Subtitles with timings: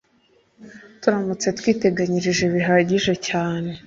[1.01, 3.71] Turamutse twiteganyirije bihagije cyane